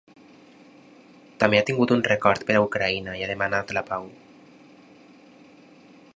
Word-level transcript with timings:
També 1.43 1.59
ha 1.59 1.67
tingut 1.67 1.93
un 1.97 2.01
record 2.09 2.47
per 2.47 2.57
a 2.57 2.63
Ucraïna 2.65 3.15
i 3.21 3.27
ha 3.27 3.31
demanat 3.35 3.75
la 3.79 3.87
pau. 3.93 4.13